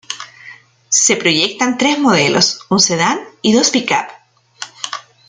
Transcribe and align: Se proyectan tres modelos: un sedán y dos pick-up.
Se 0.89 1.15
proyectan 1.15 1.77
tres 1.77 1.99
modelos: 1.99 2.61
un 2.69 2.79
sedán 2.79 3.19
y 3.43 3.53
dos 3.53 3.69
pick-up. 3.69 4.07